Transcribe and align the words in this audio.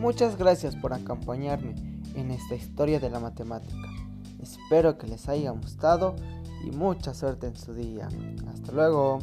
Muchas 0.00 0.38
gracias 0.38 0.76
por 0.76 0.94
acompañarme 0.94 1.74
en 2.14 2.30
esta 2.30 2.54
historia 2.54 2.98
de 2.98 3.10
la 3.10 3.20
matemática. 3.20 3.86
Espero 4.40 4.96
que 4.96 5.06
les 5.06 5.28
haya 5.28 5.50
gustado 5.50 6.16
y 6.64 6.70
mucha 6.70 7.12
suerte 7.12 7.48
en 7.48 7.56
su 7.56 7.74
día. 7.74 8.08
Hasta 8.48 8.72
luego. 8.72 9.18